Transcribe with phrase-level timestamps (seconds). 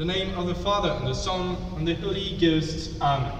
[0.00, 2.98] the name of the Father, and the Son, and the Holy Ghost.
[3.02, 3.34] Amen.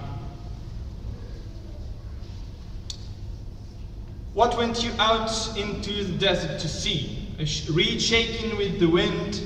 [4.34, 7.28] What went you out into the desert to see?
[7.38, 9.40] A reed shaken with the wind?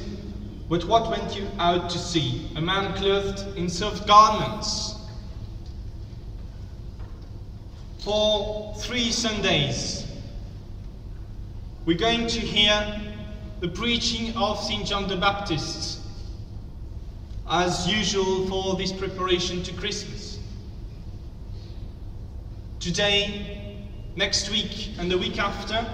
[0.69, 2.51] But what went you out to see?
[2.57, 4.97] A man clothed in soft garments?
[8.01, 10.05] For three Sundays,
[11.87, 13.01] we're going to hear
[13.61, 14.85] the preaching of St.
[14.85, 16.01] John the Baptist,
[17.49, 20.39] as usual for this preparation to Christmas.
[22.81, 23.77] Today,
[24.17, 25.87] next week, and the week after,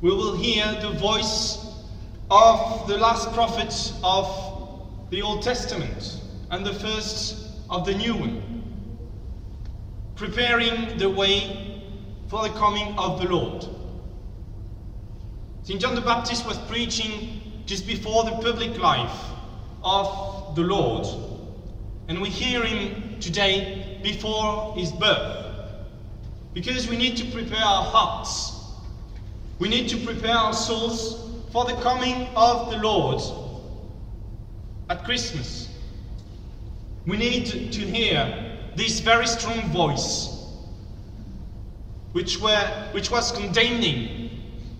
[0.00, 1.58] we will hear the voice
[2.30, 6.20] of the last prophet of the Old Testament
[6.50, 7.36] and the first
[7.68, 8.42] of the new one,
[10.14, 11.82] preparing the way
[12.28, 13.66] for the coming of the Lord.
[15.64, 15.80] St.
[15.80, 19.31] John the Baptist was preaching just before the public life
[19.84, 21.06] of the Lord,
[22.08, 25.38] and we hear him today before his birth.
[26.54, 28.52] Because we need to prepare our hearts,
[29.58, 33.22] we need to prepare our souls for the coming of the Lord
[34.90, 35.68] at Christmas.
[37.06, 40.28] We need to hear this very strong voice,
[42.12, 44.30] which, were, which was condemning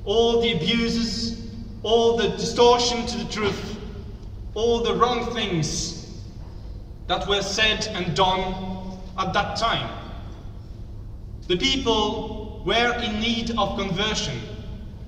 [0.05, 1.51] all the abuses,
[1.83, 3.79] all the distortion to the truth,
[4.55, 6.23] all the wrong things
[7.07, 9.99] that were said and done at that time.
[11.49, 14.41] The people were in need of conversion,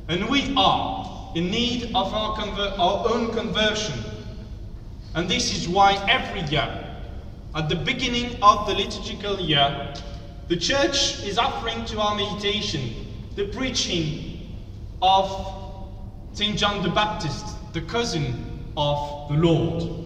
[0.09, 2.39] and we are in need of our,
[2.79, 3.99] our own conversion.
[5.15, 6.81] And this is why every year,
[7.55, 9.95] at the beginning of the liturgical year,
[10.49, 13.07] the Church is offering to our meditation
[13.37, 14.59] the preaching
[15.01, 15.31] of
[16.33, 16.59] St.
[16.59, 20.05] John the Baptist, the cousin of the Lord.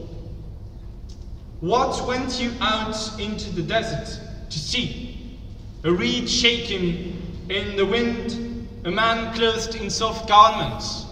[1.61, 5.39] What went you out into the desert to see?
[5.85, 11.07] A reed shaken in the wind, a man clothed in soft garments.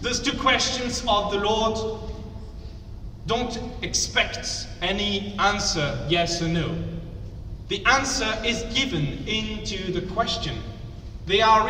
[0.00, 2.00] Those two questions of the Lord
[3.26, 6.74] don't expect any answer, yes or no.
[7.68, 10.58] The answer is given into the question.
[11.26, 11.66] They are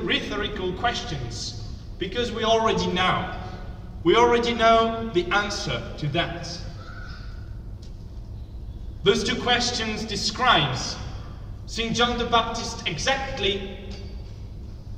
[0.00, 1.62] rhetorical questions
[1.98, 3.32] because we already know.
[4.06, 6.48] We already know the answer to that.
[9.02, 10.94] Those two questions describes
[11.66, 11.92] St.
[11.96, 13.76] John the Baptist exactly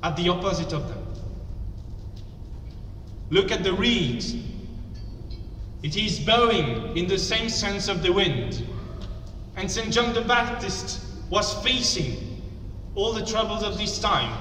[0.03, 1.03] at the opposite of them.
[3.31, 4.27] Look at the reed.
[5.83, 8.63] It is bowing in the same sense of the wind.
[9.57, 9.91] And St.
[9.91, 12.43] John the Baptist was facing
[12.95, 14.37] all the troubles of this time.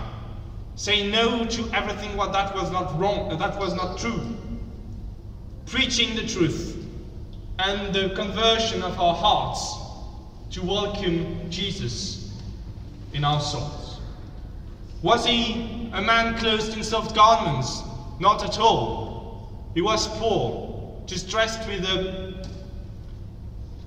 [0.75, 4.37] saying no to everything what that was not wrong, that was not true.
[5.67, 6.87] Preaching the truth
[7.59, 9.75] and the conversion of our hearts
[10.51, 12.39] to welcome Jesus
[13.11, 13.99] in our souls.
[15.01, 17.81] Was he a man clothed in soft garments?
[18.17, 19.51] Not at all.
[19.73, 22.47] He was poor, dressed with the,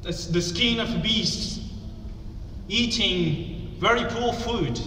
[0.03, 1.63] the skin of a beast,
[2.69, 4.79] eating very poor food,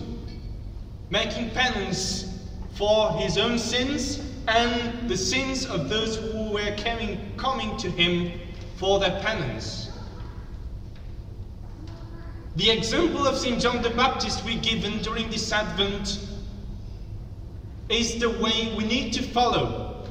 [1.10, 2.46] making penance
[2.76, 6.18] for his own sins and the sins of those
[6.54, 8.40] were coming, coming to him
[8.78, 9.92] for their penance.
[12.56, 13.60] The example of St.
[13.60, 16.20] John the Baptist we given during this Advent
[17.90, 20.06] is the way we need to follow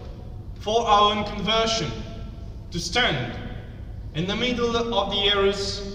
[0.60, 1.90] for our own conversion,
[2.72, 3.38] to stand
[4.14, 5.92] in the middle of the errors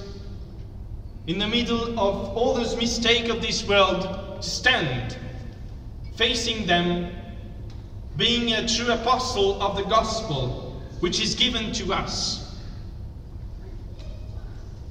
[1.28, 5.18] in the middle of all those mistakes of this world, to stand,
[6.16, 7.12] facing them,
[8.17, 12.59] being a true apostle of the gospel which is given to us.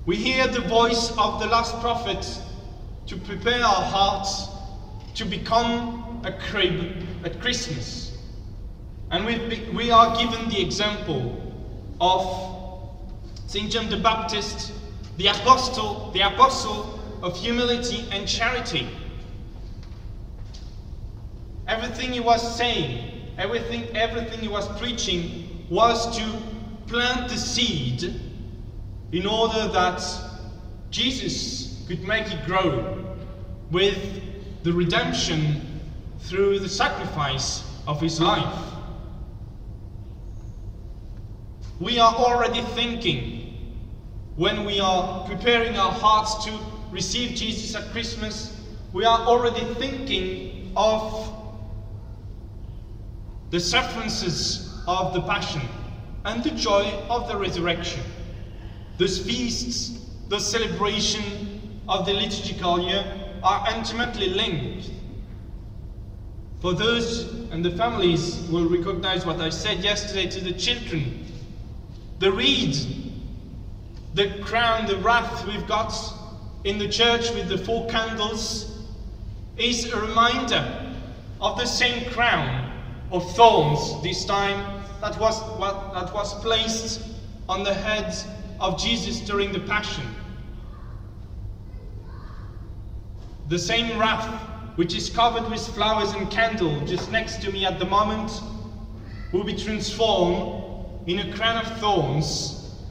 [0.06, 2.24] We hear the voice of the last prophet
[3.06, 4.46] to prepare our hearts
[5.16, 8.16] to become a crib at Christmas.
[9.10, 11.42] And we are given the example
[12.00, 12.22] of
[13.48, 13.70] St.
[13.70, 14.72] John the Baptist
[15.16, 18.86] the apostle, the apostle of humility and charity.
[21.66, 26.24] Everything he was saying, everything, everything he was preaching was to
[26.86, 28.20] plant the seed
[29.12, 30.02] in order that
[30.90, 33.04] Jesus could make it grow
[33.70, 33.98] with
[34.62, 35.80] the redemption
[36.20, 38.62] through the sacrifice of his life.
[41.78, 43.46] We are already thinking
[44.36, 46.58] when we are preparing our hearts to
[46.90, 48.54] receive Jesus at Christmas,
[48.92, 51.35] we are already thinking of
[53.50, 55.62] the sufferances of the Passion
[56.24, 58.02] and the joy of the resurrection.
[58.98, 63.04] Those feasts, the celebration of the liturgical year
[63.42, 64.90] are intimately linked.
[66.60, 71.24] For those and the families will recognize what I said yesterday to the children.
[72.18, 72.74] The reed,
[74.14, 75.94] the crown, the wreath we've got
[76.64, 78.84] in the church with the four candles
[79.56, 80.94] is a reminder
[81.40, 82.65] of the same crown
[83.10, 87.02] of thorns this time that was, what, that was placed
[87.48, 88.14] on the head
[88.60, 90.04] of Jesus during the Passion.
[93.48, 94.26] The same wreath
[94.76, 98.42] which is covered with flowers and candle just next to me at the moment
[99.32, 102.84] will be transformed in a crown of thorns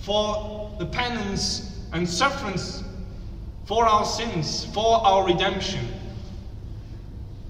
[0.00, 2.84] for the penance and sufferance
[3.64, 5.88] for our sins, for our redemption.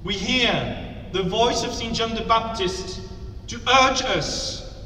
[0.05, 0.86] We hear
[1.17, 1.95] the voice of St.
[1.95, 3.01] John the Baptist
[3.47, 4.85] to urge us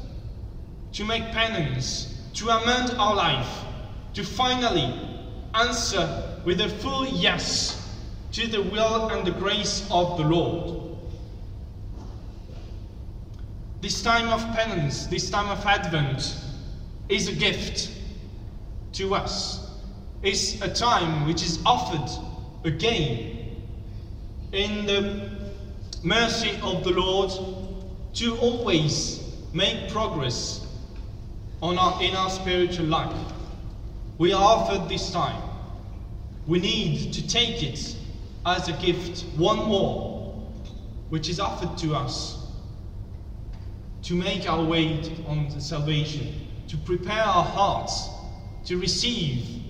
[0.93, 3.65] to make penance, to amend our life,
[4.13, 4.93] to finally
[5.53, 7.97] answer with a full yes
[8.31, 10.97] to the will and the grace of the Lord.
[13.81, 16.33] This time of penance, this time of Advent,
[17.09, 17.91] is a gift
[18.93, 19.69] to us.
[20.23, 22.09] It's a time which is offered
[22.63, 23.57] again
[24.53, 25.41] in the
[26.03, 27.31] mercy of the Lord
[28.13, 29.19] to always
[29.53, 30.65] make progress
[31.61, 33.15] on our, in our spiritual life.
[34.17, 35.41] We are offered this time.
[36.47, 37.95] We need to take it
[38.45, 40.33] as a gift, one more,
[41.09, 42.47] which is offered to us
[44.03, 48.09] to make our way on salvation, to prepare our hearts
[48.65, 49.63] to receive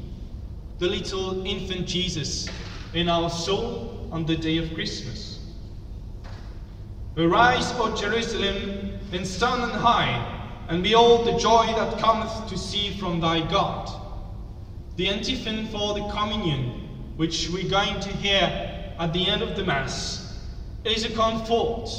[0.79, 2.47] the little infant Jesus
[2.93, 5.30] in our soul on the day of Christmas.
[7.17, 12.97] Arise, O Jerusalem, and stand on high, and behold the joy that cometh to see
[12.97, 13.91] from thy God.
[14.95, 16.87] The antiphon for the communion,
[17.17, 20.39] which we're going to hear at the end of the Mass,
[20.85, 21.89] is a comfort.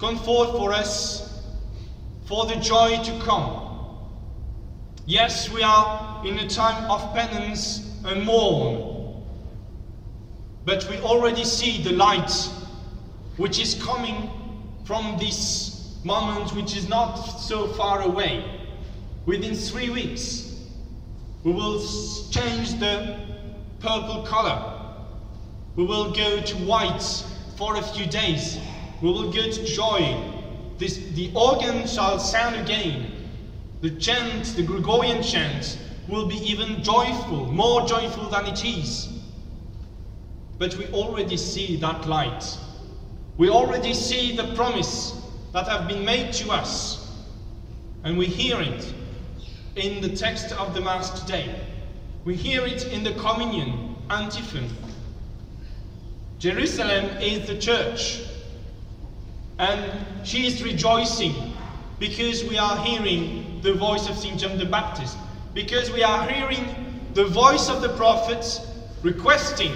[0.00, 1.40] Comfort for us
[2.24, 3.62] for the joy to come.
[5.06, 9.22] Yes, we are in a time of penance and mourn,
[10.64, 12.50] but we already see the light
[13.36, 14.30] which is coming
[14.84, 18.44] from this moment which is not so far away.
[19.26, 20.54] Within three weeks,
[21.42, 21.80] we will
[22.30, 23.18] change the
[23.80, 24.72] purple color.
[25.74, 27.24] We will go to white
[27.56, 28.58] for a few days.
[29.02, 30.32] We will go to joy.
[30.78, 33.12] This, the organ shall sound again.
[33.82, 35.78] The chant, the Gregorian chant,
[36.08, 39.08] will be even joyful, more joyful than it is.
[40.58, 42.58] But we already see that light
[43.38, 45.14] we already see the promise
[45.52, 47.12] that have been made to us,
[48.04, 48.94] and we hear it
[49.76, 51.54] in the text of the Mass today.
[52.24, 54.70] We hear it in the communion antiphon.
[56.38, 58.22] Jerusalem is the church,
[59.58, 61.54] and she is rejoicing
[61.98, 64.38] because we are hearing the voice of St.
[64.38, 65.16] John the Baptist,
[65.54, 68.60] because we are hearing the voice of the prophets
[69.02, 69.72] requesting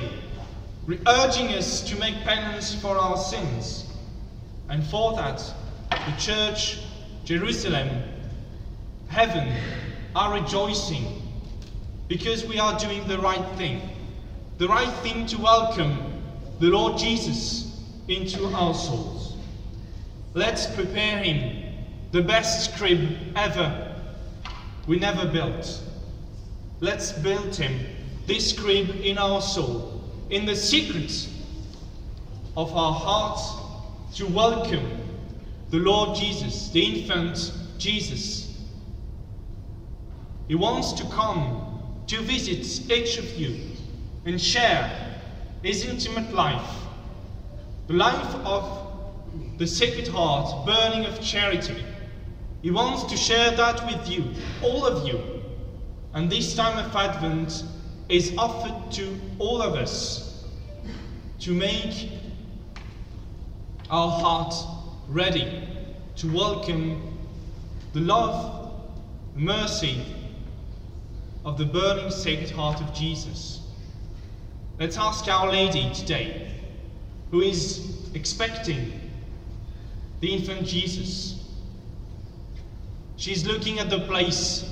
[1.07, 3.87] urging us to make penance for our sins.
[4.69, 5.43] And for that,
[5.91, 6.81] the church,
[7.25, 7.89] Jerusalem,
[9.09, 9.53] heaven
[10.15, 11.23] are rejoicing
[12.09, 13.81] because we are doing the right thing.
[14.59, 16.23] The right thing to welcome
[16.59, 19.37] the Lord Jesus into our souls.
[20.35, 21.75] Let's prepare him
[22.13, 23.97] the best crib ever
[24.87, 25.83] we never built.
[26.81, 27.81] Let's build him
[28.27, 30.00] this crib in our soul
[30.31, 31.29] in the secrets
[32.57, 35.01] of our hearts to welcome
[35.71, 38.59] the Lord Jesus, the infant Jesus.
[40.47, 43.57] He wants to come to visit each of you
[44.25, 45.17] and share
[45.63, 46.77] his intimate life,
[47.89, 48.89] the life of
[49.59, 51.85] the Sacred Heart, burning of charity.
[52.63, 54.25] He wants to share that with you,
[54.63, 55.21] all of you.
[56.13, 57.65] And this time of Advent,
[58.11, 60.45] is offered to all of us
[61.39, 62.11] to make
[63.89, 64.55] our heart
[65.09, 65.69] ready
[66.17, 67.17] to welcome
[67.93, 68.73] the love,
[69.37, 70.05] mercy
[71.45, 73.63] of the burning sacred heart of Jesus.
[74.79, 76.53] Let's ask Our Lady today,
[77.31, 78.93] who is expecting
[80.21, 81.45] the infant Jesus.
[83.17, 84.69] She's looking at the place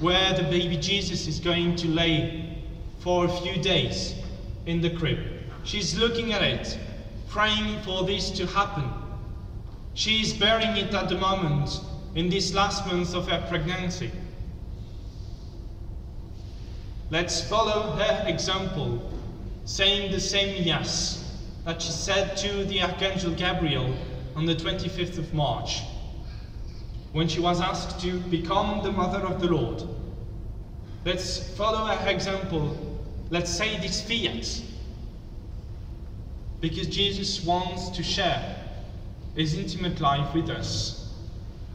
[0.00, 2.58] where the baby Jesus is going to lay
[2.98, 4.14] for a few days
[4.66, 5.18] in the crib.
[5.62, 6.78] She's looking at it,
[7.28, 8.90] praying for this to happen.
[9.94, 11.80] She is bearing it at the moment
[12.14, 14.10] in this last month of her pregnancy.
[17.10, 19.10] Let's follow her example,
[19.64, 21.20] saying the same yes
[21.64, 23.94] that she said to the Archangel Gabriel
[24.34, 25.82] on the 25th of March
[27.14, 29.84] when she was asked to become the mother of the Lord.
[31.04, 32.76] Let's follow her example.
[33.30, 34.60] Let's say this fiat.
[36.60, 38.56] Because Jesus wants to share
[39.36, 41.14] his intimate life with us.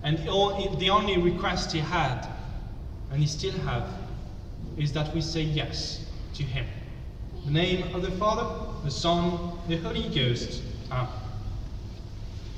[0.04, 2.28] And the only request he had,
[3.10, 3.84] and he still has,
[4.78, 6.66] is that we say yes to him.
[7.46, 8.46] The name of the Father,
[8.84, 10.64] the Son, the Holy Ghost.
[10.92, 11.08] Amen.